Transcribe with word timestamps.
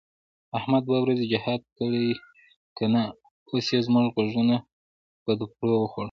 احمد 0.57 0.81
دوه 0.85 0.99
ورځې 1.01 1.25
جهاد 1.31 1.61
کړی 1.77 2.07
که 2.77 2.85
نه، 2.93 3.03
اوس 3.51 3.65
یې 3.73 3.79
زموږ 3.87 4.05
غوږونه 4.15 4.55
په 5.23 5.31
دوپړو 5.39 5.75
وخوړل. 5.79 5.99